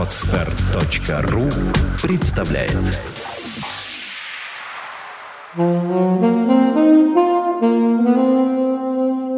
[0.00, 1.50] Отстар.ру
[2.02, 2.72] представляет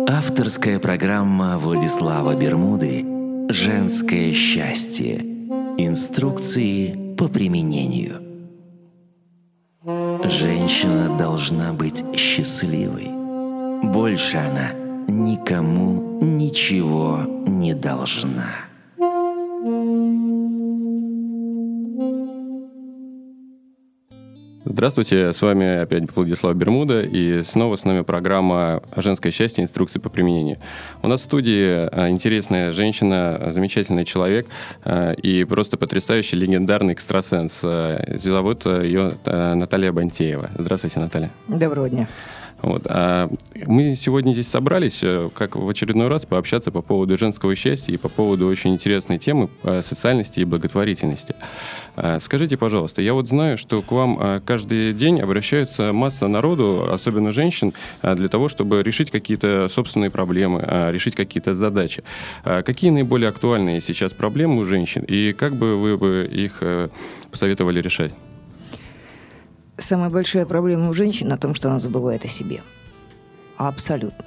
[0.09, 3.05] Авторская программа Владислава Бермуды
[3.49, 5.17] «Женское счастье.
[5.79, 8.23] Инструкции по применению».
[9.83, 13.09] Женщина должна быть счастливой.
[13.83, 14.71] Больше она
[15.09, 18.72] никому ничего не должна.
[24.65, 29.65] Здравствуйте, с вами опять Владислав Бермуда, и снова с нами программа «Женское счастье.
[29.65, 30.59] Инструкции по применению».
[31.03, 34.47] У нас в студии а, интересная женщина, замечательный человек
[34.85, 37.61] а, и просто потрясающий легендарный экстрасенс.
[37.65, 40.51] А, зовут ее Наталья Бантеева.
[40.57, 41.33] Здравствуйте, Наталья.
[41.49, 42.09] Доброго дня.
[42.63, 42.83] Вот.
[42.87, 43.29] А
[43.67, 47.97] мы сегодня здесь собрались, э, как в очередной раз, пообщаться по поводу женского счастья и
[47.97, 51.35] по поводу очень интересной темы э, социальности и благотворительности.
[51.97, 56.89] А, скажите, пожалуйста, я вот знаю, что к вам э, каждый день обращаются масса народу,
[56.91, 62.05] особенно женщин, для того, чтобы решить какие-то собственные проблемы, решить какие-то задачи.
[62.45, 66.63] А какие наиболее актуальные сейчас проблемы у женщин и как бы вы бы их
[67.31, 68.13] посоветовали решать?
[69.83, 72.63] Самая большая проблема у женщин о том, что она забывает о себе.
[73.57, 74.27] Абсолютно.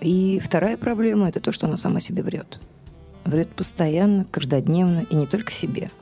[0.00, 2.60] И вторая проблема– это то, что она сама себе врет.
[3.24, 5.90] Врет постоянно, каждодневно и не только себе–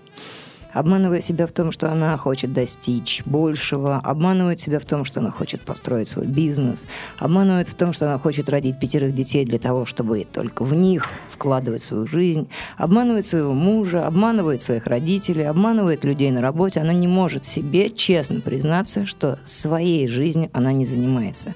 [0.73, 5.31] обманывая себя в том, что она хочет достичь большего, обманывает себя в том, что она
[5.31, 6.87] хочет построить свой бизнес,
[7.19, 11.09] обманывает в том, что она хочет родить пятерых детей для того, чтобы только в них
[11.31, 16.81] вкладывать свою жизнь, обманывает своего мужа, обманывает своих родителей, обманывает людей на работе.
[16.81, 21.55] Она не может себе честно признаться, что своей жизнью она не занимается.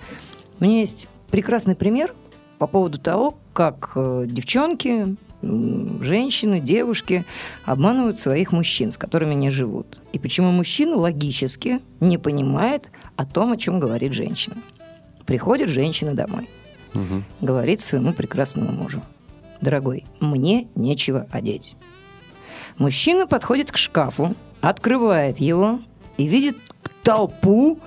[0.61, 2.15] У меня есть прекрасный пример
[2.59, 7.25] по поводу того, как э, девчонки женщины, девушки
[7.65, 10.01] обманывают своих мужчин, с которыми не живут.
[10.13, 14.57] И почему мужчина логически не понимает о том, о чем говорит женщина.
[15.27, 16.49] Приходит женщина домой,
[16.95, 17.23] угу.
[17.41, 19.03] говорит своему прекрасному мужу.
[19.61, 21.77] Дорогой, мне нечего одеть.
[22.79, 25.81] Мужчина подходит к шкафу, открывает его
[26.17, 26.57] и видит
[27.03, 27.79] толпу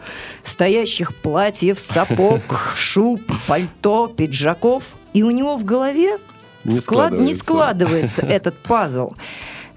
[0.44, 2.42] стоящих платьев, сапог,
[2.76, 4.96] шуб, пальто, пиджаков.
[5.14, 6.18] И у него в голове
[6.66, 6.84] не, Склад...
[6.84, 7.26] складывается.
[7.26, 9.12] не складывается этот пазл.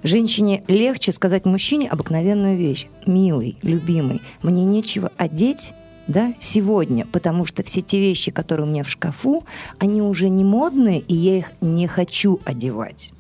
[0.03, 2.87] Женщине легче сказать мужчине обыкновенную вещь.
[3.07, 5.73] Милый, любимый, мне нечего одеть,
[6.07, 9.45] да, сегодня, потому что все те вещи, которые у меня в шкафу,
[9.79, 13.13] они уже не модные, и я их не хочу одевать.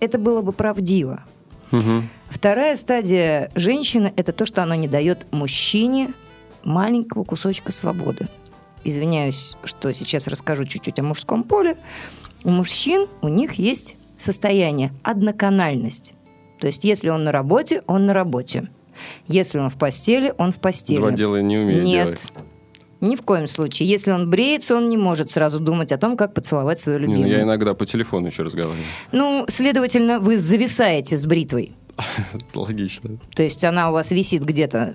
[0.00, 1.22] Это было бы правдиво.
[1.70, 2.02] Угу.
[2.28, 6.12] Вторая стадия женщины– это то, что она не дает мужчине
[6.64, 8.28] маленького кусочка свободы.
[8.82, 11.76] Извиняюсь, что сейчас расскажу чуть-чуть о мужском поле.
[12.44, 16.14] У мужчин у них есть состояние одноканальность.
[16.60, 18.68] То есть, если он на работе, он на работе.
[19.26, 20.98] Если он в постели, он в постели.
[20.98, 22.04] Два дела не умеет Нет.
[22.04, 22.32] делать.
[23.00, 23.88] Ни в коем случае.
[23.88, 27.24] Если он бреется, он не может сразу думать о том, как поцеловать свою любимую.
[27.24, 28.84] Не, ну я иногда по телефону еще разговариваю.
[29.12, 31.72] Ну, следовательно, вы зависаете с бритвой.
[32.54, 33.18] Логично.
[33.34, 34.94] То есть она у вас висит где-то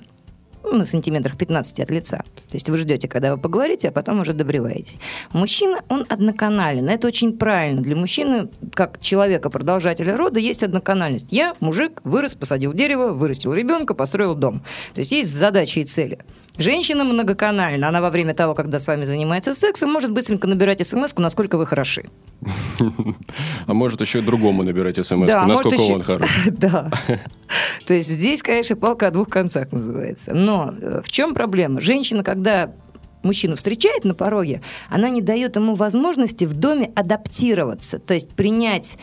[0.64, 2.18] на сантиметрах 15 от лица.
[2.18, 5.00] То есть вы ждете, когда вы поговорите, а потом уже добриваетесь.
[5.32, 6.88] Мужчина, он одноканален.
[6.90, 7.82] Это очень правильно.
[7.82, 11.28] Для мужчины, как человека-продолжателя рода, есть одноканальность.
[11.32, 14.62] Я, мужик, вырос, посадил дерево, вырастил ребенка, построил дом.
[14.94, 16.20] То есть есть задачи и цели.
[16.58, 17.88] Женщина многоканальна.
[17.88, 21.66] Она во время того, когда с вами занимается сексом, может быстренько набирать смс насколько вы
[21.66, 22.06] хороши.
[23.66, 26.30] А может еще другому набирать смс да, насколько он хорош.
[26.52, 26.92] Да.
[27.86, 30.34] То есть здесь, конечно, палка о двух концах называется.
[30.34, 31.80] Но э, в чем проблема?
[31.80, 32.72] Женщина, когда
[33.24, 38.98] мужчину встречает на пороге, она не дает ему возможности в доме адаптироваться, то есть принять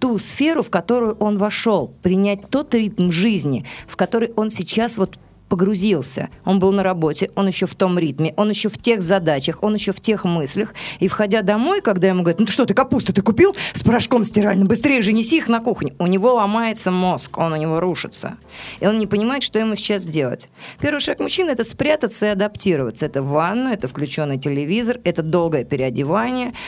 [0.00, 5.18] ту сферу, в которую он вошел, принять тот ритм жизни, в который он сейчас вот
[5.50, 6.30] погрузился.
[6.46, 9.74] Он был на работе, он еще в том ритме, он еще в тех задачах, он
[9.74, 10.72] еще в тех мыслях.
[11.00, 14.68] И входя домой, когда ему говорят, ну что ты капусту ты купил с порошком стиральным,
[14.68, 15.94] быстрее же неси их на кухню.
[15.98, 18.36] У него ломается мозг, он у него рушится.
[18.78, 20.48] И он не понимает, что ему сейчас делать.
[20.80, 23.06] Первый шаг мужчины– это спрятаться и адаптироваться.
[23.06, 26.54] Это ванна, это включенный телевизор, это долгое переодевание–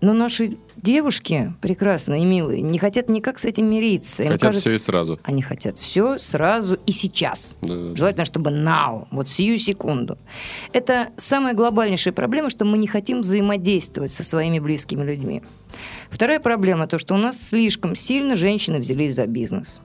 [0.00, 4.22] но наши девушки прекрасные и милые не хотят никак с этим мириться.
[4.22, 5.18] Им хотят кажется, все и сразу.
[5.22, 7.56] Они хотят все сразу и сейчас.
[7.62, 10.18] Да, да, Желательно, чтобы now, вот сию секунду.
[10.72, 15.42] Это самая глобальнейшая проблема, что мы не хотим взаимодействовать со своими близкими людьми.
[16.10, 19.80] Вторая проблема то, что у нас слишком сильно женщины взялись за бизнес.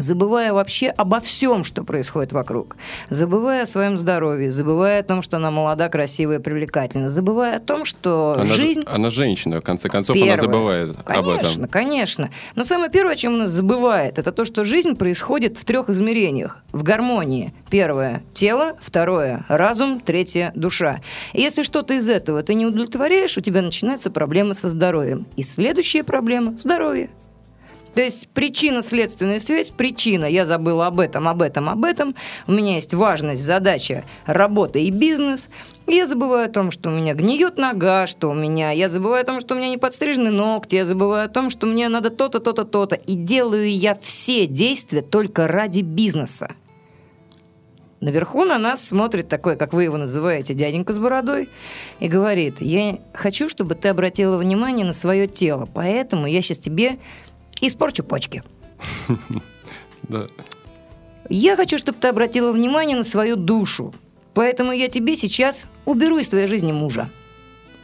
[0.00, 2.76] Забывая вообще обо всем, что происходит вокруг,
[3.08, 7.84] забывая о своем здоровье, забывая о том, что она молода, красивая, привлекательна, забывая о том,
[7.84, 8.82] что она, жизнь...
[8.86, 10.34] Она женщина, в конце концов, первое.
[10.34, 11.66] она забывает конечно, об этом.
[11.68, 12.30] Конечно, конечно.
[12.54, 16.58] Но самое первое, о чем она забывает, это то, что жизнь происходит в трех измерениях.
[16.72, 17.52] В гармонии.
[17.70, 21.00] Первое– тело, второе– разум, третье– душа.
[21.32, 25.26] И если что-то из этого ты не удовлетворяешь, у тебя начинаются проблемы со здоровьем.
[25.36, 27.10] И следующая проблема– здоровье.
[27.94, 32.14] То есть причинно-следственная связь, причина, я забыла об этом, об этом, об этом,
[32.46, 35.50] у меня есть важность, задача, работа и бизнес,
[35.88, 39.26] я забываю о том, что у меня гниет нога, что у меня, я забываю о
[39.26, 42.38] том, что у меня не подстрижены ногти, я забываю о том, что мне надо то-то,
[42.38, 46.52] то-то, то-то, и делаю я все действия только ради бизнеса.
[48.00, 51.50] Наверху на нас смотрит такой, как вы его называете, дяденька с бородой,
[51.98, 56.98] и говорит, я хочу, чтобы ты обратила внимание на свое тело, поэтому я сейчас тебе
[57.60, 58.42] испорчу почки.
[60.08, 60.26] Да.
[61.28, 63.94] Я хочу, чтобы ты обратила внимание на свою душу.
[64.34, 67.10] Поэтому я тебе сейчас уберу из твоей жизни мужа.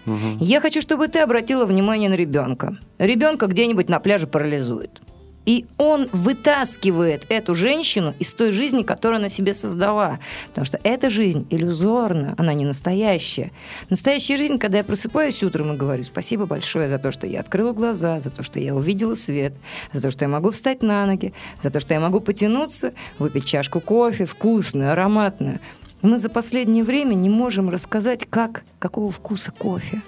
[0.07, 0.39] Мгм.
[0.41, 2.79] Я хочу, чтобы ты обратила внимание на ребенка.
[2.99, 5.01] Ребенка где-нибудь на пляже парализует.
[5.47, 10.19] И он вытаскивает эту женщину из той жизни, которую она себе создала.
[10.49, 13.53] Потому что эта жизнь иллюзорна, она не настоящая.
[13.89, 17.73] Настоящая жизнь, когда я просыпаюсь утром и говорю спасибо большое за то, что я открыла
[17.73, 19.55] глаза, за то, что я увидела свет,
[19.93, 21.33] за то, что я могу встать на ноги,
[21.63, 25.61] за то, что я могу потянуться, выпить чашку кофе, вкусную, ароматную.
[26.03, 30.03] Мы за последнее время не можем рассказать, как, какого вкуса кофе,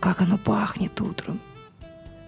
[0.00, 1.40] как оно пахнет утром,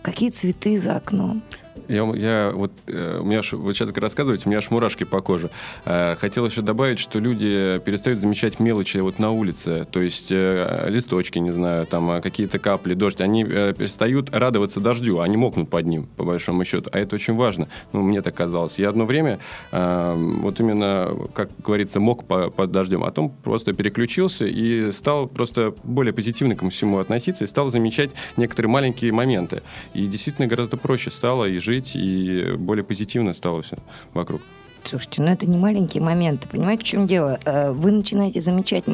[0.03, 1.43] какие цветы за окном.
[1.89, 5.21] Я, я вот, э, у меня вот сейчас как рассказываете, у меня аж мурашки по
[5.21, 5.51] коже.
[5.85, 10.87] Э, Хотел еще добавить, что люди перестают замечать мелочи вот на улице, то есть э,
[10.89, 15.87] листочки, не знаю, там э, какие-то капли, дождь, они перестают радоваться дождю, они мокнут под
[15.87, 18.79] ним, по большому счету, а это очень важно, ну, мне так казалось.
[18.79, 19.39] Я одно время,
[19.73, 25.75] вот именно, как говорится, мог по- под дождем, а потом просто переключился и стал просто
[25.85, 29.63] более позитивно ко всему относиться и стал замечать некоторые маленькие моменты.
[29.95, 33.77] И действительно гораздо проще стало и жить, и более позитивно стало все
[34.15, 34.41] вокруг.
[34.85, 36.49] Слушайте, ну это не маленькие моменты.
[36.49, 37.41] Понимаете, в чем дело?
[37.45, 38.85] Э, Вы начинаете замечать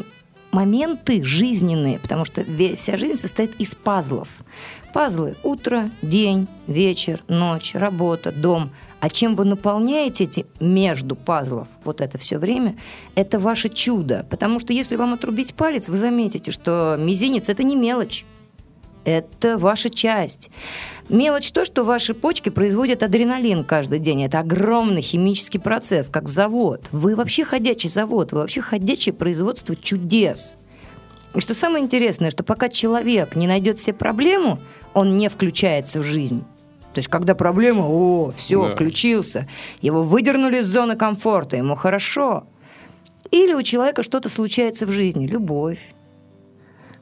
[0.51, 2.45] моменты жизненные, потому что
[2.77, 4.29] вся жизнь состоит из пазлов.
[4.93, 8.71] Пазлы– утро, день, вечер, ночь, работа, дом.
[9.01, 12.77] А чем вы наполняете эти между пазлов вот это все время,
[13.17, 14.25] это ваше чудо.
[14.31, 18.25] Потому что если вам отрубить палец, вы заметите, что мизинец– это не мелочь.
[19.05, 20.51] Это ваша часть.
[21.09, 24.23] Мелочь то, что ваши почки производят адреналин каждый день.
[24.25, 26.87] Это огромный химический процесс, как завод.
[26.93, 30.55] Вы вообще ходячий завод, вы вообще ходячее производство чудес.
[31.35, 34.61] И что самое интересное, что пока человек не найдет себе проблему,
[34.95, 36.45] он не включается в жизнь.
[36.95, 38.71] То есть, когда проблема, о, все, Да.
[38.71, 39.49] включился,
[39.81, 42.45] его выдернули из зоны комфорта, ему хорошо.
[43.31, 45.79] Или у человека что-то случается в жизни, любовь,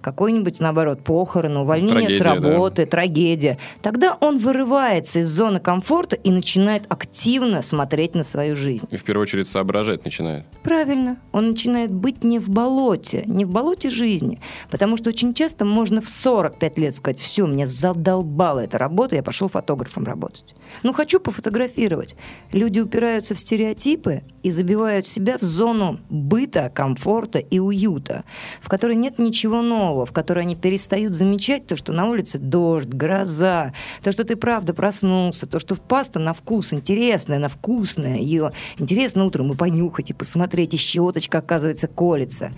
[0.01, 2.51] какой-нибудь, наоборот, похорон, увольнение с Трагедия, да.
[2.51, 3.59] работы, трагедия.
[3.83, 8.87] Тогда он вырывается из зоны комфорта и начинает активно смотреть на свою жизнь.
[8.91, 10.45] И в первую очередь соображать начинает.
[10.63, 11.19] Правильно.
[11.33, 14.41] Он начинает быть не в болоте, не в болоте жизни.
[14.71, 19.23] Потому что очень часто можно в 45 лет сказать, все, меня задолбала эта работа, я
[19.23, 20.55] пошел фотографом работать.
[20.83, 22.17] Ну, хочу пофотографировать.
[22.53, 28.25] Люди упираются в стереотипы и забивают себя в зону быта, комфорта и уюта,
[28.61, 32.89] в которой нет ничего нового, в которой они перестают замечать то, что на улице дождь,
[32.89, 33.73] гроза,
[34.03, 39.25] то, что ты правда проснулся, то, что паста на вкус интересная, она вкусная, ее интересно
[39.25, 42.53] утром и понюхать, и посмотреть, и щеточка, оказывается, колется.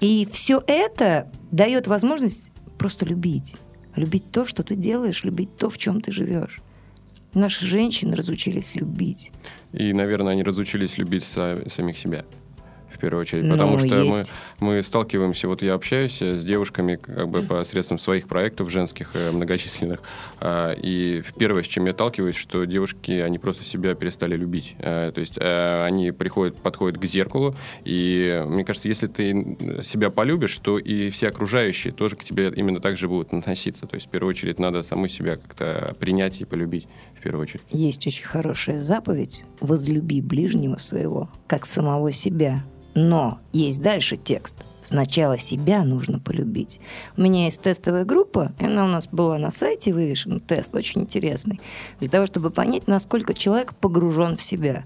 [0.00, 3.56] И все это дает возможность просто любить.
[3.96, 6.60] Любить то, что ты делаешь, любить то, в чем ты живешь.
[7.34, 9.30] Наши женщины разучились любить.
[9.72, 12.24] И, наверное, они разучились любить са- самих себя.
[13.00, 13.44] В первую очередь.
[13.44, 14.32] Ну, Потому что мы, есть.
[14.58, 19.30] мы сталкиваемся, вот я общаюсь э, с девушками как бы посредством своих проектов женских, э,
[19.32, 20.02] многочисленных.
[20.38, 24.76] а, И первое, с чем я сталкиваюсь, что девушки, они просто себя перестали любить.
[24.80, 27.54] Э, То есть они приходят, подходят к зеркалу,
[27.86, 32.80] и мне кажется, если ты себя полюбишь, то и все окружающие тоже к тебе именно
[32.80, 33.86] так же будут относиться.
[33.86, 36.86] То есть в первую очередь надо саму себя как-то принять и полюбить
[37.18, 37.62] в первую очередь.
[37.70, 42.64] Есть очень хорошая заповедь «Возлюби ближнего своего, как самого себя».
[42.94, 44.56] Но есть дальше текст.
[44.82, 46.80] Сначала себя нужно полюбить.
[47.16, 51.60] У меня есть тестовая группа, она у нас была на сайте вывешена, тест очень интересный,
[52.00, 54.84] для того, чтобы понять, насколько человек погружен в себя.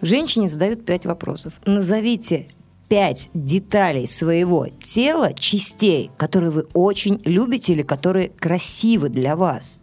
[0.00, 1.54] Женщине задают пять вопросов.
[1.66, 2.46] Назовите
[2.88, 9.82] пять деталей своего тела, частей, которые вы очень любите или которые красивы для вас.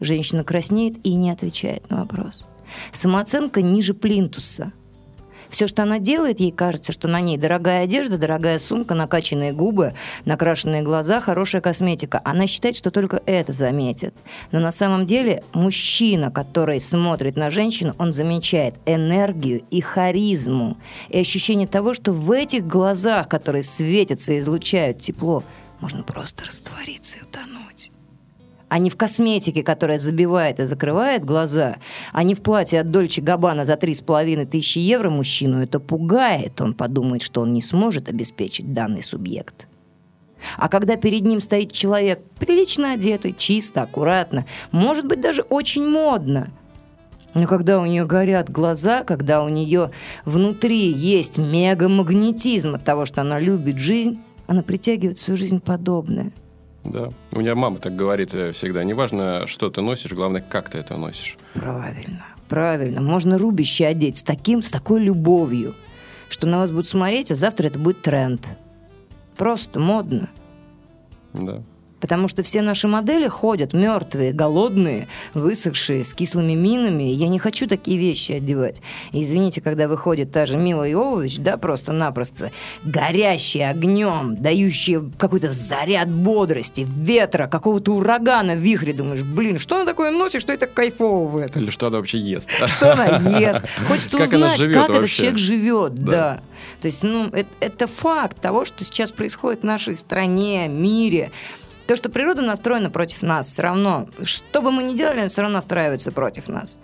[0.00, 2.46] Женщина краснеет и не отвечает на вопрос.
[2.92, 4.72] Самооценка ниже плинтуса–
[5.54, 9.94] все, что она делает, ей кажется, что на ней дорогая одежда, дорогая сумка, накачанные губы,
[10.24, 12.20] накрашенные глаза, хорошая косметика.
[12.24, 14.14] Она считает, что только это заметит.
[14.50, 20.76] Но на самом деле мужчина, который смотрит на женщину, он замечает энергию и харизму.
[21.08, 25.44] И ощущение того, что в этих глазах, которые светятся и излучают тепло,
[25.80, 27.92] можно просто раствориться и утонуть
[28.74, 31.76] а не в косметике, которая забивает и закрывает глаза,
[32.12, 35.78] а не в платье от Дольче Габбана за три с половиной тысячи евро мужчину, это
[35.78, 36.60] пугает.
[36.60, 39.68] Он подумает, что он не сможет обеспечить данный субъект.
[40.56, 46.50] А когда перед ним стоит человек прилично одетый, чисто, аккуратно, может быть, даже очень модно,
[47.32, 49.92] но когда у нее горят глаза, когда у нее
[50.24, 56.32] внутри есть мегамагнетизм от того, что она любит жизнь, она притягивает в свою жизнь подобное–
[56.84, 57.10] да.
[57.32, 58.84] У меня мама так говорит э, всегда.
[58.84, 61.36] Неважно, что ты носишь, главное, как ты это носишь.
[61.54, 62.26] Правильно.
[62.48, 63.00] Правильно.
[63.00, 65.74] Можно рубище одеть с таким, с такой любовью,
[66.28, 68.46] что на вас будут смотреть, а завтра это будет тренд.
[69.36, 70.28] Просто модно.
[71.32, 71.62] Да.
[72.04, 77.04] Потому что все наши модели ходят мертвые, голодные, высохшие, с кислыми минами.
[77.04, 78.82] Я не хочу такие вещи одевать.
[79.12, 82.52] И извините, когда выходит та же Мила Йовович, да, просто-напросто
[82.84, 88.92] горящая огнем, дающая какой-то заряд бодрости, ветра, какого-то урагана в вихре.
[88.92, 91.62] Думаешь, блин, что она такое носит, что это кайфово в этом?
[91.62, 92.50] Или что она вообще ест.
[92.66, 93.62] Что она ест?
[93.88, 96.42] Хочется узнать, как этот человек живет, да.
[96.82, 101.30] То есть, ну, это, это факт того, что сейчас происходит в нашей стране, мире.
[101.86, 105.42] То, что природа настроена против нас, все равно, что бы мы ни делали, он все
[105.42, 106.78] равно настраивается против нас.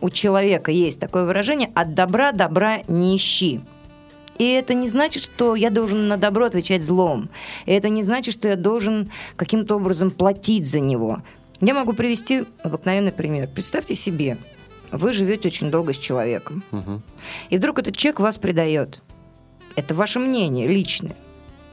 [0.00, 3.60] У человека есть такое выражение «от добра добра не ищи».
[4.38, 7.28] И это не значит, что я должен на добро отвечать злом.
[7.64, 11.22] И это не значит, что я должен каким-то образом платить за него.
[11.60, 13.48] Я могу привести обыкновенный пример.
[13.48, 14.36] Представьте себе,
[14.90, 17.00] вы живете очень долго с человеком, угу.
[17.48, 19.00] и вдруг этот человек вас предает.
[19.74, 21.16] Это ваше мнение личное.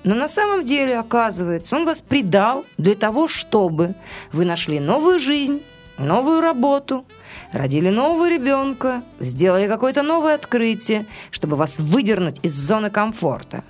[0.04, 3.96] Но на самом деле, оказывается, он вас предал для того, чтобы
[4.32, 5.64] вы нашли новую жизнь,
[5.98, 7.06] новую работу,
[7.54, 13.64] родили нового ребенка, сделали какое-то новое открытие, чтобы вас выдернуть из зоны комфорта.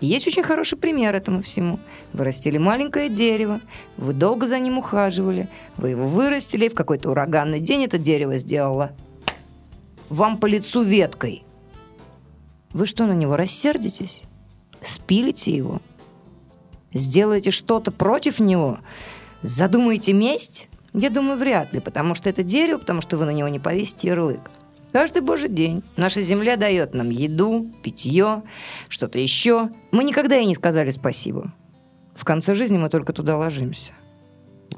[0.00, 1.80] И есть очень хороший пример этому всему.
[2.12, 3.60] Вы растили маленькое дерево,
[3.96, 8.36] вы долго за ним ухаживали, вы его вырастили, и в какой-то ураганный день это дерево
[8.36, 8.92] сделало
[10.10, 11.44] вам по лицу веткой.
[12.72, 14.22] Вы что, на него рассердитесь?
[14.86, 15.80] Спилите его,
[16.92, 18.78] сделаете что-то против него,
[19.42, 20.68] задумаете месть?
[20.92, 24.08] Я думаю, вряд ли, потому что это дерево, потому что вы на него не повесите
[24.08, 24.40] ярлык.
[24.92, 28.42] Каждый божий день наша земля дает нам еду, питье,
[28.88, 29.68] что-то еще.
[29.90, 31.52] Мы никогда ей не сказали спасибо.
[32.14, 33.92] В конце жизни мы только туда ложимся,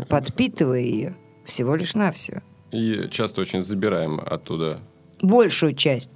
[0.09, 2.41] подпитывая ее всего лишь навсего.
[2.73, 4.81] И часто очень забираем оттуда.
[5.23, 6.11] Большую часть.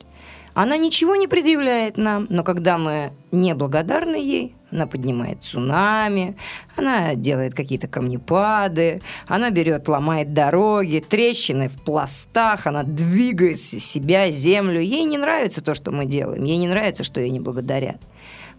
[0.55, 6.37] Она ничего не предъявляет нам, но когда мы неблагодарны ей, она поднимает цунами,
[6.77, 14.81] она делает какие-то камнепады, она берет, ломает дороги, трещины в пластах, она двигает себя, землю.
[14.81, 18.01] Ей не нравится то, что мы делаем, ей не нравится, что ее не благодарят.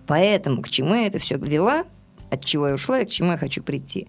[0.07, 1.85] Поэтому к чему я это все вела,
[2.31, 4.07] от чего я ушла и к чему я хочу прийти.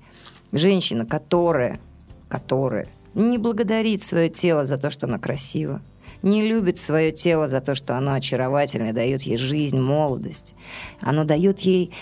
[0.53, 1.81] Женщина, которая,
[2.29, 5.81] которая не благодарит свое тело за то, что она красива,
[6.25, 10.57] не любит свое тело за то, что оно очаровательное, дает ей жизнь, молодость.
[11.01, 11.93] Оно дает ей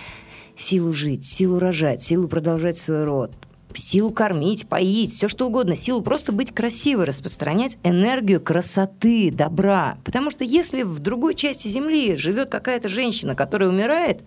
[0.56, 3.32] силу жить, силу рожать, силу продолжать свой род,
[3.74, 9.98] силу кормить, поить, все что угодно, силу просто быть красивой, распространять энергию красоты, добра.
[10.04, 14.22] Потому что если в другой части Земли живет какая-то женщина, которая умирает,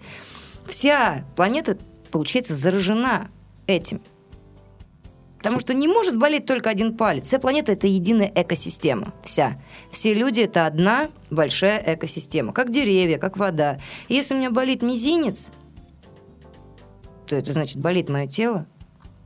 [0.68, 1.78] вся планета,
[2.12, 3.30] получается, заражена
[3.68, 4.02] этим.
[5.46, 7.26] Потому что не может болеть только один палец.
[7.26, 9.14] Вся планета– это единая экосистема.
[9.24, 9.58] Вся.
[9.92, 12.52] Все люди– это одна большая экосистема.
[12.52, 13.80] Как деревья, как вода.
[14.08, 15.52] И если у меня болит мизинец,
[17.28, 18.66] то это значит болит мое тело.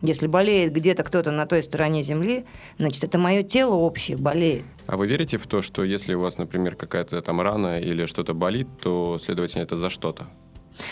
[0.02, 2.46] Если болеет где-то кто-то на той стороне Земли,
[2.78, 4.64] значит, это мое тело общее болеет.
[4.88, 8.34] А вы верите в то, что если у вас, например, какая-то там рана или что-то
[8.34, 10.28] болит, то, следовательно, это за что-то?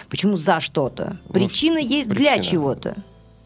[0.10, 1.18] Почему за что-то?
[1.28, 2.36] Ну, причина есть причина.
[2.36, 2.96] для чего-то.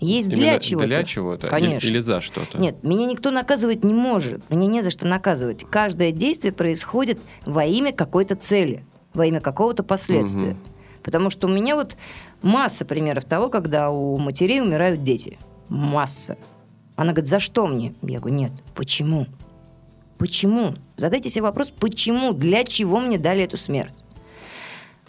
[0.02, 0.88] Есть Именно для чего-то.
[0.88, 1.48] Для чего-то?
[1.48, 1.88] Конечно.
[1.88, 2.58] Или, или за что-то?
[2.58, 4.42] Нет, меня никто наказывать не может.
[4.50, 5.64] Мне не за что наказывать.
[5.70, 10.52] Каждое действие происходит во имя какой-то цели, во имя какого-то последствия.
[10.52, 10.58] Угу.
[11.04, 11.98] Потому что у меня вот
[12.42, 15.38] масса примеров того, когда у матерей умирают дети.
[15.70, 16.36] Масса.
[16.96, 17.94] Она говорит, за что мне?
[18.02, 18.52] Я говорю, нет.
[18.74, 19.28] Почему?
[20.18, 20.74] Почему?
[20.98, 22.34] Задайте себе вопрос, почему?
[22.34, 23.94] Для чего мне дали эту смерть?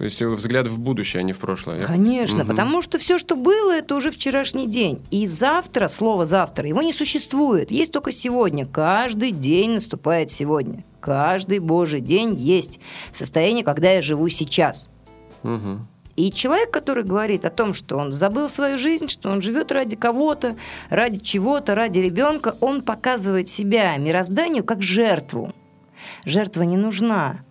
[0.03, 1.85] То есть взгляд в будущее, а не в прошлое.
[1.85, 2.49] Конечно, Мгм.
[2.49, 5.01] потому что все, что было, это уже вчерашний день.
[5.13, 7.71] И завтра, слово завтра, его не существует.
[7.71, 8.67] Есть только сегодня.
[8.67, 10.83] Каждый день наступает сегодня.
[10.99, 12.81] Каждый божий день есть
[13.13, 14.89] состояние, когда я живу сейчас.
[15.45, 15.87] Мгм.
[16.17, 19.95] И человек, который говорит о том, что он забыл свою жизнь, что он живет ради
[19.95, 20.57] кого-то,
[20.91, 25.55] ради чего-то, ради ребенка, он показывает себя мирозданию как жертву.
[26.25, 27.45] Жертва не нужна.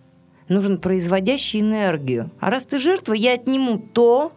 [0.52, 2.30] Нужен производящий энергию.
[2.38, 4.32] А раз ты жертва, я отниму то,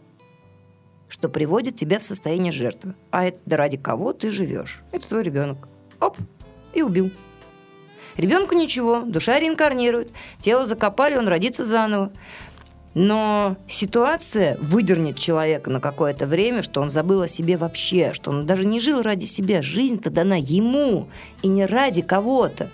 [1.10, 2.96] что приводит тебя в состояние жертвы.
[3.12, 4.82] А это ради кого ты живешь.
[4.94, 5.68] Это твой ребенок.
[6.00, 6.18] Оп,
[6.74, 7.12] и убил.
[8.16, 12.14] Ребенку ничего, душа реинкарнирует, тело закопали, он родится заново.
[12.94, 18.46] Но ситуация выдернет человека на какое-то время, что он забыл о себе вообще, что он
[18.46, 19.62] даже не жил ради себя.
[19.62, 21.10] Жизнь-то дана ему,
[21.42, 22.70] и не ради кого-то.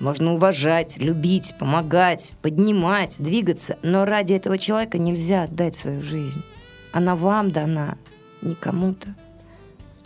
[0.00, 6.42] Можно уважать, любить, помогать, поднимать, двигаться, но ради этого человека нельзя отдать свою жизнь.
[6.90, 7.98] Она вам дана,
[8.40, 9.14] не кому-то.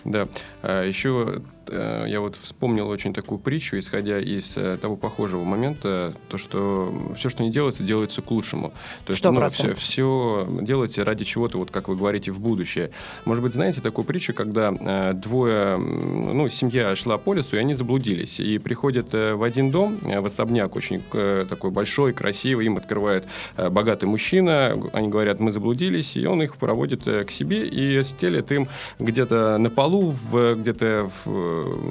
[0.05, 0.29] Да.
[0.63, 6.39] А еще я вот вспомнил очень такую притчу, исходя из э, того похожего момента, то,
[6.39, 8.73] что все, что не делается, делается к лучшему.
[9.05, 9.79] То есть, Сто ну, процентов.
[9.79, 12.91] все, все делайте ради чего-то, вот как вы говорите, в будущее.
[13.25, 17.75] Может быть, знаете такую притчу, когда э, двое, ну, семья шла по лесу, и они
[17.75, 18.41] заблудились.
[18.41, 22.77] И приходят э, в один дом, э, в особняк, очень э, такой большой, красивый, им
[22.77, 23.25] открывает
[23.57, 28.03] э, богатый мужчина, они говорят, мы заблудились, и он их проводит э, к себе и
[28.03, 28.69] стелет им
[28.99, 31.45] где-то на полу, в, где-то в,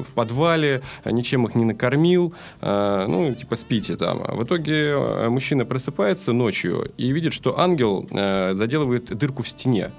[0.04, 4.20] в подвале, ничем их не накормил, э, ну, типа спите там.
[4.20, 9.92] В итоге э, мужчина просыпается ночью и видит, что ангел э, заделывает дырку в стене.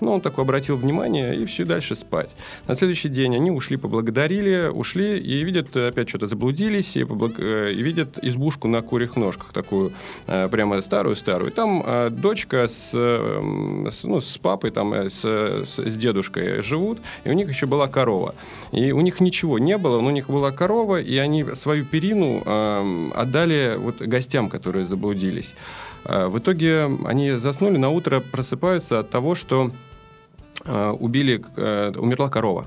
[0.00, 2.34] Ну, он такой обратил внимание и все дальше спать.
[2.68, 7.72] На следующий день они ушли, поблагодарили, ушли и видят, опять что-то заблудились, и, поблаг- э,
[7.72, 9.92] и видят избушку на курьих ножках, такую
[10.26, 11.50] э, прямо старую-старую.
[11.50, 16.62] Там э, дочка с, э, м, с, ну, с папой, там, с, с- с дедушкой
[16.62, 18.34] живут, и у них еще была корова.
[18.72, 22.42] И у них ничего не было, но у них была корова, и они свою перину
[22.44, 25.54] э, отдали вот гостям, которые заблудились.
[26.04, 29.70] В итоге они заснули, на утро просыпаются от того, что
[30.92, 32.66] убили, э, умерла корова.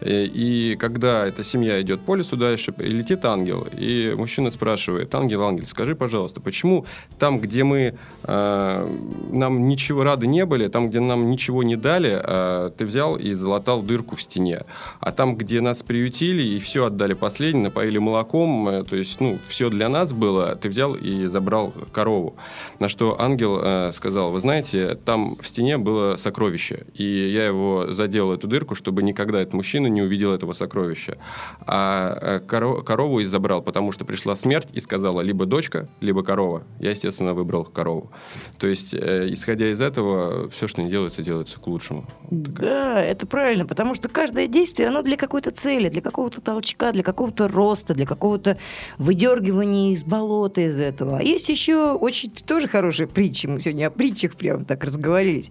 [0.00, 5.14] Э, И когда эта семья идет по лесу дальше, и летит ангел, и мужчина спрашивает,
[5.14, 6.84] ангел, ангел, скажи, пожалуйста, почему
[7.18, 8.96] там, где мы, э,
[9.32, 13.32] нам ничего рады не были, там, где нам ничего не дали, э, ты взял и
[13.32, 14.64] залатал дырку в стене,
[15.00, 19.38] а там, где нас приютили и все отдали последнее, напоили молоком, э, то есть, ну,
[19.46, 22.34] все для нас было, ты взял и забрал корову.
[22.80, 27.86] На что ангел э, сказал, вы знаете, там в стене было сокровище, и я его
[27.92, 31.18] заделал, эту дырку, чтобы никогда этот мужчина не увидел этого сокровища.
[31.66, 36.22] А э, коро- корову и забрал, потому что пришла смерть и сказала, либо дочка, либо
[36.22, 36.62] корова.
[36.78, 38.10] Я, естественно, выбрал корову.
[38.58, 42.04] То есть, э, исходя из этого, все, что не делается, делается к лучшему.
[42.30, 47.02] Да, это правильно, потому что каждое действие, оно для какой-то цели, для какого-то толчка, для
[47.02, 48.58] какого-то роста, для какого-то
[48.98, 51.18] выдергивания из болота из этого.
[51.18, 55.50] А есть еще очень тоже хорошая притча, мы сегодня о притчах прямо так разговорились.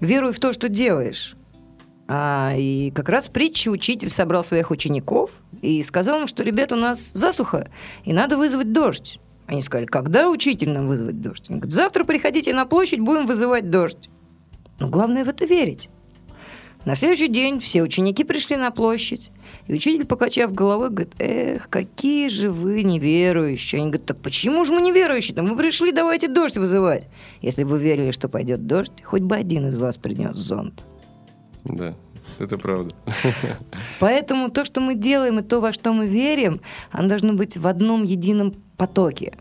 [0.00, 1.34] Веруй в то, что делаешь.
[2.08, 5.30] А, и как раз притчу учитель собрал своих учеников
[5.62, 7.68] и сказал им, что, ребят, у нас засуха,
[8.04, 9.18] и надо вызвать дождь.
[9.46, 11.46] Они сказали, когда учитель нам вызвать дождь?
[11.50, 14.08] Он говорит, завтра приходите на площадь, будем вызывать дождь.
[14.78, 15.88] Но главное в это верить.
[16.84, 19.32] На следующий день все ученики пришли на площадь,
[19.66, 23.80] и учитель, покачав головой, говорит, эх, какие же вы неверующие.
[23.80, 25.36] Они говорят, так почему же мы неверующие?
[25.36, 25.42] -то?
[25.42, 27.08] Мы пришли, давайте дождь вызывать.
[27.42, 30.84] Если бы вы верили, что пойдет дождь, хоть бы один из вас принес зонт.
[31.68, 31.94] Да,
[32.38, 32.94] это правда.
[34.00, 37.66] Поэтому то, что мы делаем, и то, во что мы верим, оно должно быть в
[37.66, 39.34] одном едином потоке.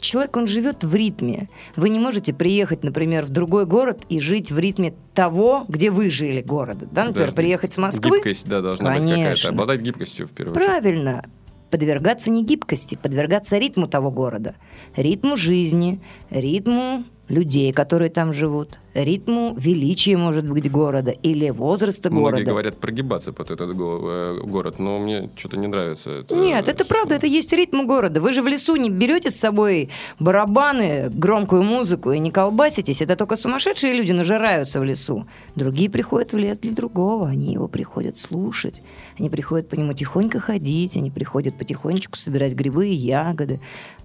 [0.00, 1.48] Человек, он живет в ритме.
[1.76, 6.08] Вы не можете приехать, например, в другой город и жить в ритме того, где вы
[6.08, 6.86] жили города.
[6.90, 8.16] Да, например, Даже приехать с Москвы.
[8.16, 9.22] Гибкость, да, должна быть какая-то.
[9.22, 9.50] Конечно.
[9.50, 10.66] Обладать гибкостью, в первую очередь.
[10.66, 11.24] Правильно.
[11.70, 14.54] Подвергаться не гибкости, подвергаться ритму того города.
[14.96, 22.24] Ритму жизни, ритму людей, которые там живут, ритму величия, может быть, города или возраста Многие
[22.30, 22.44] города.
[22.50, 26.10] говорят прогибаться под этот го- э, город, но мне что-то не нравится.
[26.10, 26.34] это.
[26.34, 28.20] Нет, это правда, это есть ритм города.
[28.20, 33.02] Вы же в лесу не берете с собой барабаны, громкую музыку и не колбаситесь.
[33.02, 35.26] Это только сумасшедшие люди нажираются в лесу.
[35.56, 37.28] Другие приходят в лес для другого.
[37.28, 38.82] Они его приходят слушать.
[39.18, 40.96] Они приходят по нему тихонько ходить.
[40.96, 43.60] Они приходят потихонечку собирать грибы и ягоды.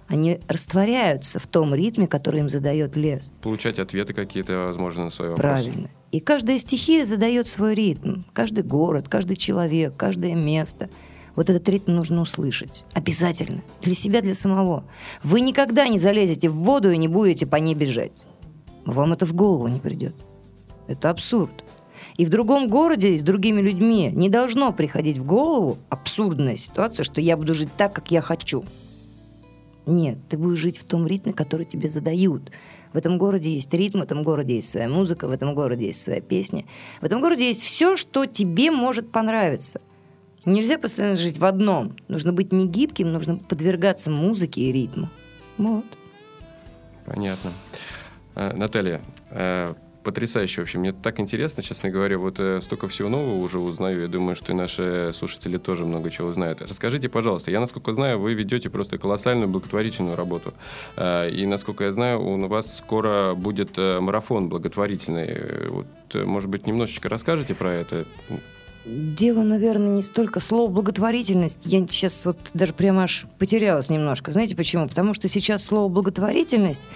[0.08, 3.32] Они растворяются в том ритме, который им задает лес.
[3.42, 5.64] Получать ответы какие-то, возможно, на свои вопросы.
[5.64, 5.90] Правильно.
[6.12, 8.22] И каждая стихия задает свой ритм.
[8.32, 10.88] Каждый город, каждый человек, каждое место.
[11.34, 12.84] Вот этот ритм нужно услышать.
[12.94, 13.60] Обязательно.
[13.82, 14.84] Для себя, для самого.
[15.22, 18.26] Вы никогда не залезете в воду и не будете по ней бежать.
[18.84, 20.14] вам это в голову не придет.
[20.86, 21.64] Это абсурд.
[22.16, 27.20] И в другом городе с другими людьми не должно приходить в голову абсурдная ситуация, что
[27.20, 28.64] я буду жить так, как я хочу.
[29.84, 32.50] Нет, ты будешь жить в том ритме, который тебе задают.
[32.96, 36.02] В этом городе есть ритм, в этом городе есть своя музыка, в этом городе есть
[36.02, 36.64] своя песня.
[37.02, 39.82] В этом городе есть все, что тебе может понравиться.
[40.46, 41.94] Нельзя постоянно жить в одном.
[42.08, 45.10] Нужно быть не гибким, нужно подвергаться музыке и ритму.
[45.58, 45.84] Вот.
[47.04, 47.50] Понятно.
[48.34, 50.78] А, Наталья, а, потрясающе вообще.
[50.78, 52.16] Мне так интересно, честно говоря.
[52.16, 54.02] Вот э, столько всего нового уже узнаю.
[54.02, 56.62] Я думаю, что и наши слушатели тоже много чего узнают.
[56.62, 60.54] Расскажите, пожалуйста, я, насколько знаю, вы ведете просто колоссальную благотворительную работу.
[60.96, 65.68] Э, и, насколько я знаю, у вас скоро будет э, марафон благотворительный.
[65.68, 68.06] Вот, может быть, немножечко расскажете про это?
[68.84, 71.58] Дело, наверное, не столько слова благотворительность.
[71.64, 74.30] Я сейчас вот даже прямо аж потерялась немножко.
[74.30, 74.86] Знаете почему?
[74.86, 76.86] Потому что сейчас слово благотворительность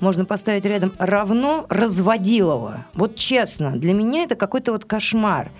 [0.00, 2.86] можно поставить рядом равно разводилово.
[2.94, 5.50] Вот честно, для меня это какой-то вот кошмар.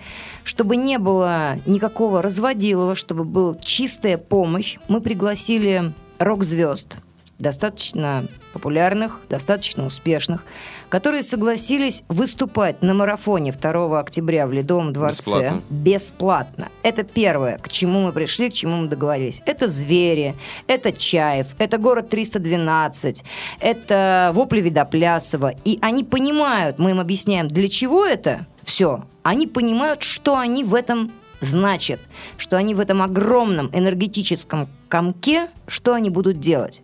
[0.43, 6.97] Чтобы не было никакого разводилова, чтобы была чистая помощь, мы пригласили рок-звезд,
[7.39, 10.43] достаточно популярных, достаточно успешных,
[10.89, 15.63] которые согласились выступать на марафоне 2 октября в Ледовом дворце Бесплатно.
[15.69, 16.67] бесплатно.
[16.83, 19.41] Это первое, к чему мы пришли, к чему мы договорились.
[19.45, 20.35] Это «Звери»,
[20.67, 23.23] это «Чаев», это «Город 312»,
[23.61, 25.53] это «Вопли Видоплясова».
[25.63, 29.05] И они понимают, мы им объясняем, для чего это все.
[29.23, 31.99] Они понимают, что они в этом значат,
[32.37, 36.81] что они в этом огромном энергетическом комке, что они будут делать.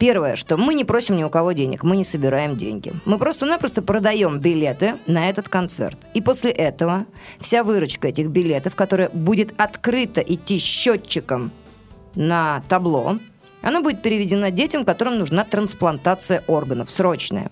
[0.00, 2.90] Первое, что мы не просим ни у кого денег, мы не собираем деньги.
[3.04, 5.98] Мы просто-напросто продаем билеты на этот концерт.
[6.14, 7.04] И после этого
[7.38, 11.50] вся выручка этих билетов, которая будет открыто идти счетчиком
[12.14, 13.18] на табло,
[13.60, 17.50] она будет переведена детям, которым нужна трансплантация органов, срочная.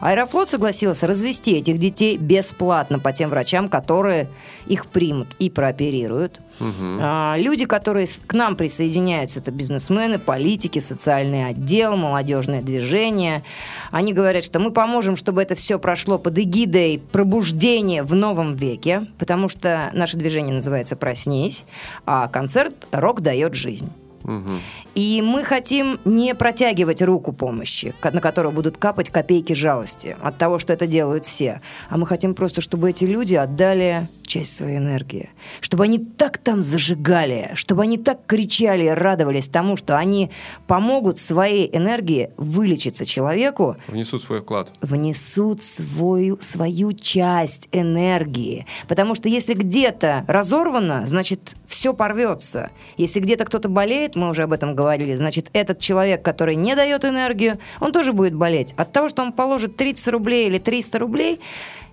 [0.00, 4.28] Аэрофлот согласился развести этих детей бесплатно по тем врачам, которые
[4.66, 6.40] их примут и прооперируют.
[6.58, 6.98] Мгм.
[7.00, 13.42] А, Люди, которые к нам присоединяются, это бизнесмены, политики, социальный отдел, молодежное движение.
[13.90, 19.06] Они говорят, что мы поможем, чтобы это все прошло под эгидой пробуждения в новом веке,
[19.18, 21.64] потому что наше движение называется «Проснись»,
[22.06, 23.90] а концерт «Рок дает жизнь».
[24.22, 24.60] Мгм.
[24.94, 30.58] И мы хотим не протягивать руку помощи, на которую будут капать копейки жалости от того,
[30.58, 31.60] что это делают все.
[31.88, 35.30] А мы хотим просто, чтобы эти люди отдали часть своей энергии.
[35.60, 40.30] Чтобы они так там зажигали, чтобы они так кричали и радовались тому, что они
[40.66, 44.70] помогут своей энергией вылечиться человеку, Внесут свой вклад.
[44.80, 48.66] внесут свою, свою часть энергии.
[48.88, 52.70] Потому что если где-то разорвано, значит, все порвется.
[52.96, 54.83] Если где-то кто-то болеет, мы уже об этом говорили,
[55.14, 58.74] значит, этот человек, который не дает энергию, он тоже будет болеть.
[58.76, 61.40] От того, что он положит 30 рублей или 300 рублей,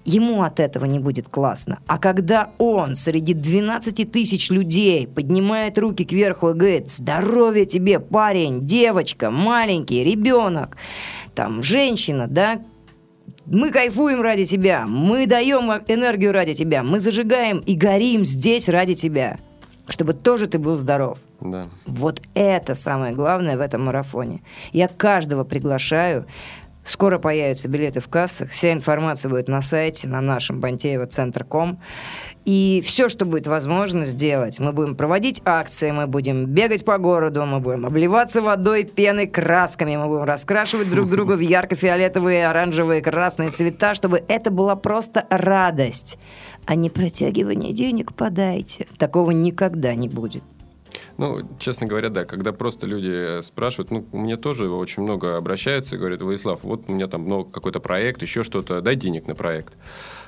[0.05, 1.79] ему от этого не будет классно.
[1.87, 8.65] А когда он среди 12 тысяч людей поднимает руки кверху и говорит «Здоровья тебе, парень,
[8.65, 10.77] девочка, маленький, ребенок,
[11.35, 12.61] там, женщина, да,
[13.45, 18.93] мы кайфуем ради тебя, мы даем энергию ради тебя, мы зажигаем и горим здесь ради
[18.93, 19.39] тебя,
[19.89, 21.17] чтобы тоже ты был здоров».
[21.39, 21.67] Да.
[21.85, 24.41] Вот это самое главное в этом марафоне.
[24.71, 26.25] Я каждого приглашаю.
[26.83, 28.49] Скоро появятся билеты в кассах.
[28.49, 31.79] Вся информация будет на сайте, на нашем Бантеева центр.ком.
[32.43, 37.45] И все, что будет возможно сделать, мы будем проводить акции, мы будем бегать по городу,
[37.45, 43.51] мы будем обливаться водой, пеной, красками, мы будем раскрашивать друг друга в ярко-фиолетовые, оранжевые, красные
[43.51, 46.17] цвета, чтобы это была просто радость,
[46.65, 48.87] а не протягивание денег подайте.
[48.97, 50.43] Такого никогда не будет.
[51.17, 55.99] Ну, честно говоря, да, когда просто люди спрашивают, ну, мне тоже очень много обращаются и
[55.99, 59.73] говорят, Владислав, вот у меня там много какой-то проект, еще что-то, дай денег на проект.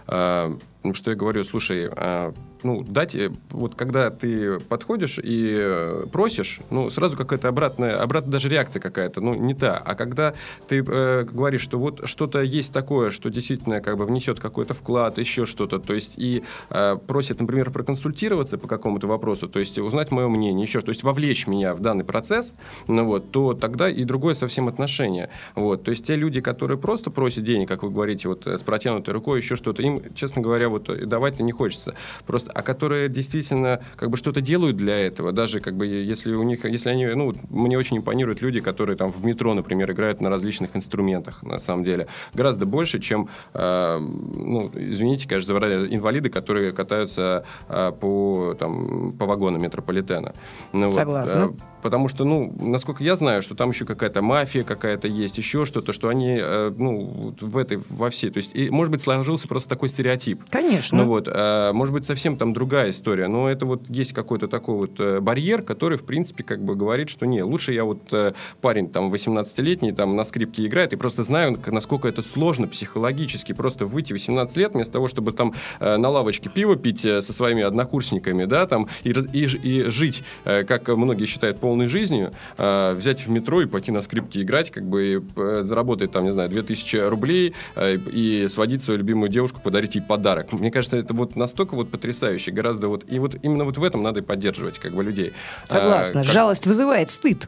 [0.07, 5.55] А, ну, что я говорю, слушай, а, ну, дать, э, вот когда ты подходишь и
[5.57, 9.77] э, просишь, ну, сразу какая-то обратная, обратная даже реакция какая-то, ну, не та.
[9.77, 10.33] А когда
[10.67, 15.17] ты э, говоришь, что вот что-то есть такое, что действительно как бы внесет какой-то вклад,
[15.17, 20.11] еще что-то, то есть и э, просит, например, проконсультироваться по какому-то вопросу, то есть узнать
[20.11, 22.55] мое мнение, еще, то есть вовлечь меня в данный процесс,
[22.87, 25.29] ну вот, то тогда и другое совсем отношение.
[25.55, 28.61] Вот, то есть те люди, которые просто просят денег, как вы говорите, вот э, с
[28.61, 31.95] протянутой рукой, еще что-то, им им, честно говоря, вот давать-то не хочется.
[32.25, 36.43] Просто, а которые действительно как бы что-то делают для этого, даже как бы если у
[36.43, 40.29] них, если они, ну, мне очень импонируют люди, которые там в метро, например, играют на
[40.29, 47.45] различных инструментах, на самом деле, гораздо больше, чем, э, ну, извините, конечно, инвалиды, которые катаются
[47.69, 50.33] э, по, там, по вагонам метрополитена.
[50.71, 51.47] Ну, Согласна.
[51.47, 55.37] Вот, э, потому что, ну, насколько я знаю, что там еще какая-то мафия какая-то есть,
[55.37, 59.01] еще что-то, что они, э, ну, в этой, во всей, то есть, и, может быть,
[59.01, 60.41] сложился просто такой стереотип.
[60.49, 60.99] Конечно.
[60.99, 64.75] Ну вот, э, может быть, совсем там другая история, но это вот есть какой-то такой
[64.75, 68.33] вот э, барьер, который, в принципе, как бы говорит, что не, лучше я вот э,
[68.61, 73.85] парень там 18-летний, там на скрипке играет, и просто знаю, насколько это сложно психологически, просто
[73.85, 77.63] выйти 18 лет вместо того, чтобы там э, на лавочке пиво пить э, со своими
[77.63, 82.93] однокурсниками, да, там, и, и, и жить, э, как многие считают, полной полной жизнью, э,
[82.93, 86.47] взять в метро и пойти на скрипке играть, как бы э, заработать там, не знаю,
[86.49, 90.53] 2000 рублей э, и сводить свою любимую девушку, подарить ей подарок.
[90.53, 93.05] Мне кажется, это вот настолько вот потрясающе, гораздо вот...
[93.07, 95.33] И вот именно вот в этом надо и поддерживать как бы людей.
[95.67, 96.21] Согласна.
[96.21, 96.31] А, как...
[96.31, 97.47] Жалость вызывает стыд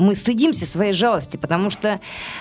[0.00, 2.00] мы стыдимся своей жалости, потому что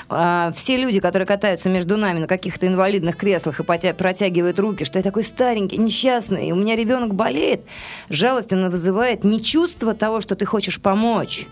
[0.09, 4.85] э, все люди, которые катаются между нами на каких-то инвалидных креслах и потя- протягивают руки,
[4.85, 7.61] что я такой старенький, несчастный, и у меня ребенок болеет,
[8.09, 11.47] жалость она вызывает не чувство того, что ты хочешь помочь,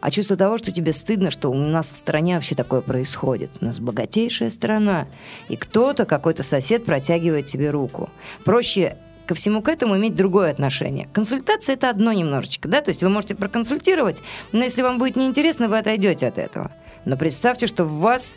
[0.00, 3.50] а чувство того, что тебе стыдно, что у нас в стране вообще такое происходит.
[3.60, 5.08] У нас богатейшая страна,
[5.48, 8.10] и кто-то, какой-то сосед протягивает тебе руку.
[8.44, 11.08] Проще ко всему к этому иметь другое отношение.
[11.12, 15.68] Консультация это одно немножечко, да, то есть вы можете проконсультировать, но если вам будет неинтересно,
[15.68, 16.70] вы отойдете от этого.
[17.04, 18.36] Но представьте, что в вас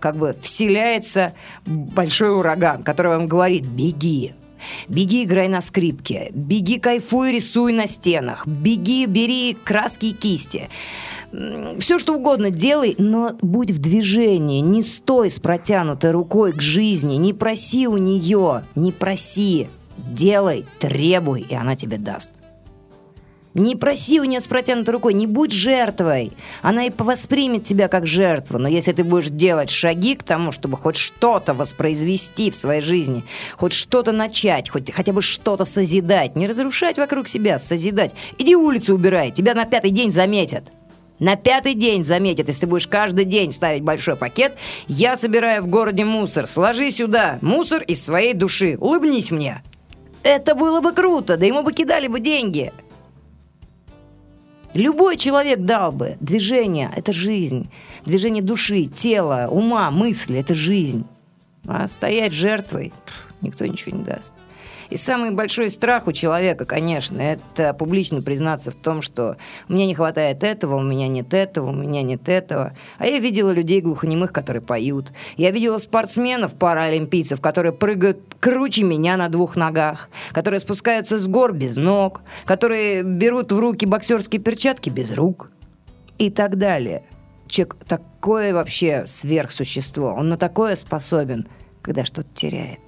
[0.00, 1.34] как бы вселяется
[1.66, 4.34] большой ураган, который вам говорит «беги»,
[4.88, 6.30] Беги, играй на скрипке.
[6.34, 8.46] Беги, кайфуй, рисуй на стенах.
[8.46, 10.68] Беги, бери краски и кисти.
[11.78, 14.60] Все, что угодно делай, но будь в движении.
[14.60, 17.16] Не стой с протянутой рукой к жизни.
[17.16, 18.64] Не проси у нее.
[18.74, 19.68] Не проси.
[19.98, 22.30] Делай, требуй, и она тебе даст.
[23.54, 26.32] Не проси у нее с протянутой рукой, не будь жертвой.
[26.62, 28.58] Она и воспримет тебя как жертву.
[28.58, 33.24] Но если ты будешь делать шаги к тому, чтобы хоть что-то воспроизвести в своей жизни,
[33.56, 38.12] хоть что-то начать, хоть хотя бы что-то созидать, не разрушать вокруг себя, созидать.
[38.38, 40.64] Иди улицу убирай, тебя на пятый день заметят.
[41.18, 44.56] На пятый день заметят, если ты будешь каждый день ставить большой пакет,
[44.86, 46.46] я собираю в городе мусор.
[46.46, 48.76] Сложи сюда мусор из своей души.
[48.78, 49.62] Улыбнись мне.
[50.22, 52.72] Это было бы круто, да ему бы кидали бы деньги.
[54.74, 56.16] Любой человек дал бы.
[56.20, 57.70] Движение– это жизнь.
[58.04, 61.06] Движение души, тела, ума, мысли– это жизнь.
[61.66, 62.92] А стоять жертвой
[63.40, 64.34] никто ничего не даст.
[64.90, 69.36] И самый большой страх у человека, конечно, это публично признаться в том, что
[69.68, 72.72] меня не хватает этого, у меня нет этого, у меня нет этого.
[72.96, 75.12] А я видела людей глухонемых, которые поют.
[75.36, 81.52] Я видела спортсменов, паралимпийцев, которые прыгают круче меня на двух ногах, которые спускаются с гор
[81.52, 85.50] без ног, которые берут в руки боксерские перчатки без рук
[86.16, 87.02] и так далее.
[87.46, 91.46] Человек такое вообще сверхсущество, он на такое способен,
[91.82, 92.80] когда что-то теряет.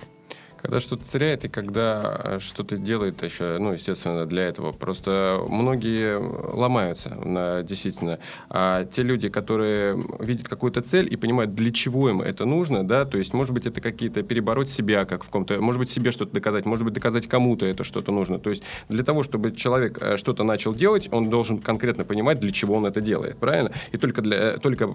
[0.63, 4.73] Когда что-то теряет и когда э, что-то делает еще, ну, естественно, для этого.
[4.73, 8.19] Просто многие ломаются, на, действительно.
[8.51, 13.07] А те люди, которые видят какую-то цель и понимают, для чего им это нужно, да,
[13.07, 16.35] то есть, может быть, это какие-то перебороть себя, как в ком-то, может быть, себе что-то
[16.35, 18.39] доказать, может быть, доказать кому-то это что-то нужно.
[18.39, 22.53] То есть, для того, чтобы человек э, что-то начал делать, он должен конкретно понимать, для
[22.53, 23.73] чего он это делает, правильно?
[23.93, 24.87] И только, для, э, только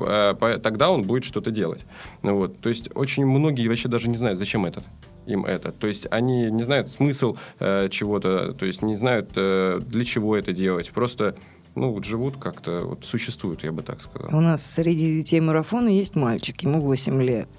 [0.62, 1.82] тогда он будет что-то делать.
[2.21, 2.60] Вот.
[2.60, 4.84] То есть, очень многие вообще даже не знают, зачем это
[5.25, 5.71] им это.
[5.71, 10.35] То есть они не знают смысл э, чего-то, то есть не знают, э, для чего
[10.35, 10.91] это делать.
[10.91, 11.35] Просто
[11.75, 14.35] ну, вот живут как-то, вот существуют, я бы так сказал.
[14.35, 17.49] У нас среди детей марафона есть мальчик, ему 8 лет.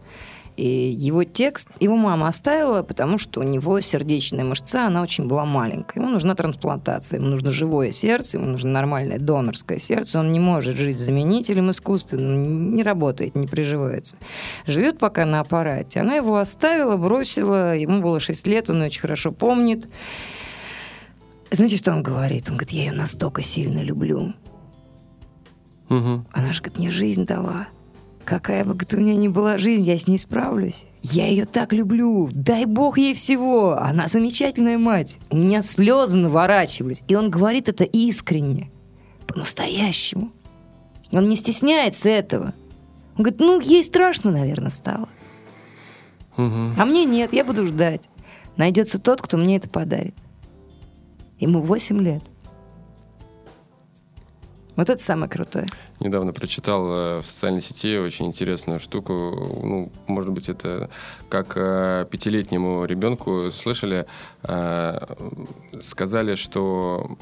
[0.56, 5.44] И его текст его мама оставила, потому что у него сердечная мышца, она очень была
[5.44, 6.00] маленькая.
[6.00, 10.18] Ему нужна трансплантация, ему нужно живое сердце, ему нужно нормальное донорское сердце.
[10.18, 14.16] Он не может жить заменителем искусственным, не работает, не приживается.
[14.66, 16.00] Живет пока на аппарате.
[16.00, 19.90] Она его оставила, бросила, ему было 6 лет, он очень хорошо помнит.
[21.50, 22.48] Знаете, что он говорит?
[22.48, 24.32] Он говорит, я ее настолько сильно люблю.
[25.90, 26.26] Угу.
[26.32, 27.68] Она же, говорит, мне жизнь дала.
[28.26, 30.84] Какая бы у меня ни была жизнь, я с ней справлюсь.
[31.00, 32.28] Я ее так люблю.
[32.32, 33.78] Дай бог ей всего.
[33.78, 35.18] Она замечательная мать.
[35.30, 37.04] У меня слезы наворачивались.
[37.06, 38.68] И он говорит это искренне.
[39.28, 40.32] По-настоящему.
[41.12, 42.52] Он не стесняется этого.
[43.16, 45.08] Он говорит, ну, ей страшно, наверное, стало.
[46.36, 46.74] Угу.
[46.76, 48.02] А мне нет, я буду ждать.
[48.56, 50.16] Найдется тот, кто мне это подарит.
[51.38, 52.24] Ему 8 лет.
[54.74, 55.66] Вот это самое крутое.
[56.00, 59.12] Недавно прочитал э, в социальной сети очень интересную штуку.
[59.62, 60.90] Ну, может быть, это
[61.28, 64.06] как э, пятилетнему ребенку слышали,
[64.42, 64.98] э,
[65.80, 67.16] сказали, что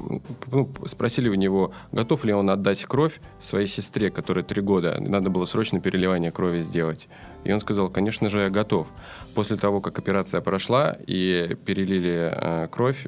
[0.50, 4.96] ну, спросили у него, готов ли он отдать кровь своей сестре, которой три года.
[5.00, 7.08] Надо было срочно переливание крови сделать.
[7.44, 8.88] И он сказал, конечно же, я готов.
[9.34, 13.06] После того, как операция прошла и перелили кровь,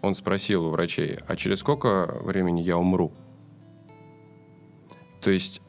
[0.00, 3.12] он спросил у врачей, а через сколько времени я умру?
[5.26, 5.60] То есть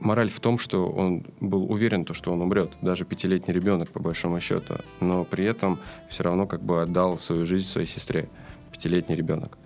[0.00, 4.00] мораль в том, что он был уверен, то, что он умрет, даже пятилетний ребенок, по
[4.00, 8.28] большому счету, но при этом все равно как бы отдал свою жизнь своей сестре,
[8.72, 9.58] пятилетний ребенок.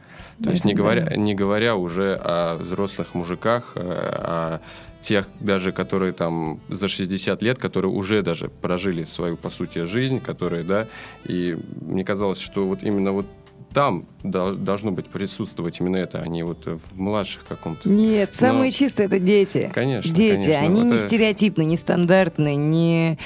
[0.45, 4.61] То есть не говоря, не говоря уже о взрослых мужиках, э, о
[5.01, 10.21] тех даже, которые там за 60 лет, которые уже даже прожили свою, по сути, жизнь,
[10.21, 10.87] которые, да,
[11.25, 13.27] и мне казалось, что вот именно вот
[13.73, 17.89] там должно быть присутствовать именно это, а не вот в младших каком-то.
[17.89, 18.71] Нет, самые Но...
[18.71, 19.71] чистые это дети.
[19.73, 20.15] Конечно.
[20.15, 20.65] Дети, конечно.
[20.65, 21.07] они вот не это...
[21.07, 23.19] стереотипны, не стандартные, не...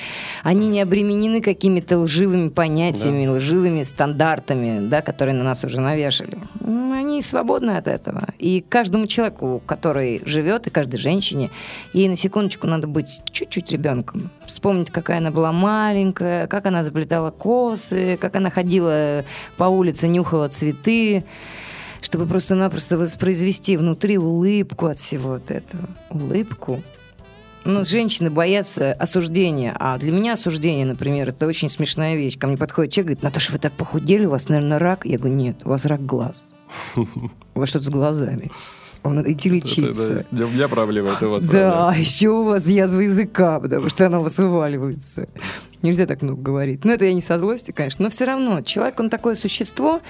[0.42, 3.33] они не обременены какими-то лживыми понятиями, да.
[3.33, 6.38] лживыми стандартами, да, которые на нас уже навешали.
[6.61, 8.28] Они свободны от этого.
[8.38, 11.50] И каждому человеку, который живет, и каждой женщине,
[11.92, 14.30] ей на секундочку надо быть чуть-чуть ребенком.
[14.46, 19.24] Вспомнить, какая она была маленькая, как она заплетала косы, как она ходила
[19.57, 20.84] по улице, нюхала цветы,
[22.01, 25.88] чтобы просто-напросто воспроизвести внутри улыбку от всего вот этого.
[26.11, 26.83] Улыбку.
[27.64, 29.75] Ну, женщины боятся осуждения.
[29.79, 32.38] А для меня осуждение, например, это очень смешная вещь.
[32.38, 35.07] Ко мне подходит человек, говорит, Наташа, вы так похудели, у вас, наверное, рак.
[35.07, 36.53] Я говорю, нет, у вас рак глаз.
[36.97, 38.51] У вас что-то с глазами.
[39.04, 40.14] Вам надо идти лечиться.
[40.20, 41.90] Это, да, у меня проблема, это у вас Да, проблема.
[41.90, 45.28] а еще у вас язва языка, потому что она у вас вываливается.
[45.82, 46.86] Нельзя так много говорить.
[46.86, 48.02] Но это я не со злости, конечно.
[48.04, 50.00] Но все равно, человек, он такое существо,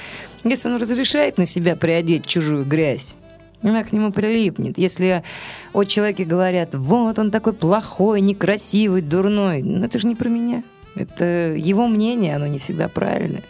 [0.44, 3.16] если он разрешает на себя приодеть чужую грязь,
[3.62, 4.78] она к нему прилипнет.
[4.78, 5.24] Если
[5.72, 10.62] о человеке говорят, вот он такой плохой, некрасивый, дурной, ну это же не про меня.
[10.94, 11.24] Это
[11.56, 13.42] его мнение, оно не всегда правильное.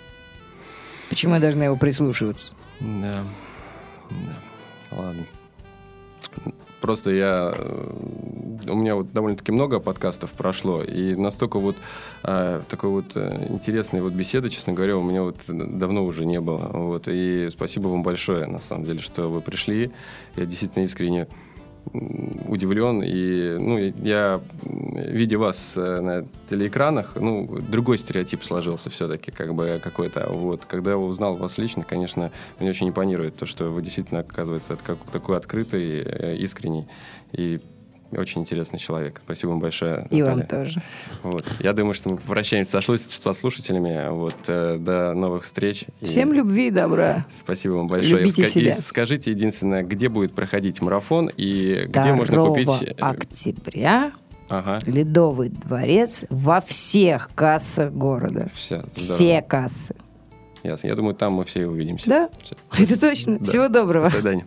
[1.11, 2.55] Почему я должна его прислушиваться?
[2.81, 3.25] Да.
[4.11, 4.17] да.
[4.97, 5.27] Ладно.
[6.81, 7.55] Просто я...
[7.57, 7.93] Э,
[8.69, 11.77] у меня вот довольно-таки много подкастов прошло, и настолько вот
[12.23, 16.41] э, такой вот э, интересной вот беседы, честно говоря, у меня вот давно уже не
[16.41, 16.69] было.
[16.73, 17.05] Вот.
[17.09, 19.93] И спасибо вам большое, на самом деле, что вы пришли.
[20.37, 21.27] Я действительно искренне
[21.93, 23.03] удивлен.
[23.03, 29.81] И, ну, я, видя вас э, на телеэкранах, ну, другой стереотип сложился все-таки, как бы
[29.83, 30.29] какой-то.
[30.31, 30.65] Вот.
[30.65, 34.77] Когда я узнал вас лично, конечно, мне очень импонирует то, что вы действительно, оказывается,
[35.13, 36.87] такой открытый, э, искренний.
[37.33, 37.61] И
[38.19, 39.21] очень интересный человек.
[39.25, 40.07] Спасибо вам большое.
[40.11, 40.25] И Наталья.
[40.25, 40.83] вам тоже.
[41.23, 41.45] Вот.
[41.61, 44.09] Я думаю, что мы попрощаемся со слушателями.
[44.11, 44.37] Вот.
[44.47, 45.85] Э, до новых встреч.
[46.03, 46.37] Всем и...
[46.37, 47.27] любви и добра.
[47.35, 48.23] Спасибо вам большое.
[48.23, 48.71] Любите и, себя.
[48.73, 52.69] И скажите единственное, где будет проходить марафон и где можно купить...
[52.83, 54.13] Э, октября
[54.49, 54.79] Ага.
[54.87, 58.49] Ледовый дворец во всех кассах города.
[58.55, 59.95] Все, все кассы.
[60.63, 60.89] Ясно.
[60.89, 62.09] Я думаю, там мы все увидимся.
[62.09, 62.57] Да, все.
[62.83, 63.39] это точно.
[63.39, 63.45] Да.
[63.45, 64.07] Всего доброго.
[64.07, 64.47] До свидания.